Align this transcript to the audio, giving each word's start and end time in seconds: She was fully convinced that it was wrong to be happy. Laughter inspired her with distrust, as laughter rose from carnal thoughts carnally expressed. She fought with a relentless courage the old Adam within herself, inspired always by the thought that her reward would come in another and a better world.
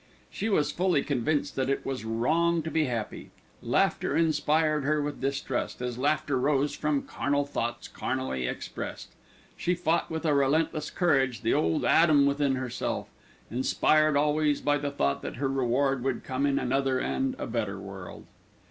She 0.31 0.49
was 0.49 0.71
fully 0.71 1.03
convinced 1.03 1.55
that 1.57 1.69
it 1.69 1.85
was 1.85 2.05
wrong 2.05 2.63
to 2.63 2.71
be 2.71 2.85
happy. 2.85 3.29
Laughter 3.61 4.17
inspired 4.17 4.83
her 4.83 4.99
with 4.99 5.21
distrust, 5.21 5.79
as 5.79 5.99
laughter 5.99 6.39
rose 6.39 6.73
from 6.75 7.03
carnal 7.03 7.45
thoughts 7.45 7.87
carnally 7.87 8.47
expressed. 8.47 9.09
She 9.55 9.75
fought 9.75 10.09
with 10.09 10.25
a 10.25 10.33
relentless 10.33 10.89
courage 10.89 11.41
the 11.41 11.53
old 11.53 11.85
Adam 11.85 12.25
within 12.25 12.55
herself, 12.55 13.09
inspired 13.51 14.17
always 14.17 14.59
by 14.59 14.79
the 14.79 14.89
thought 14.89 15.21
that 15.21 15.35
her 15.35 15.47
reward 15.49 16.03
would 16.03 16.23
come 16.23 16.47
in 16.47 16.57
another 16.57 16.97
and 16.97 17.35
a 17.37 17.45
better 17.45 17.79
world. 17.79 18.25